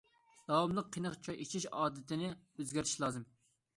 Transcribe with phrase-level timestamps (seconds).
[0.51, 3.29] داۋاملىق قېنىق چاي ئىچىش ئادىتىنى ئۆزگەرتىش لازىم.